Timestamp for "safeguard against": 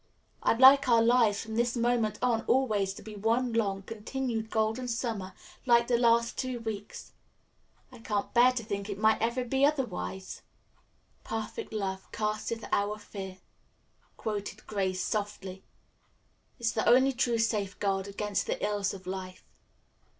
17.37-18.47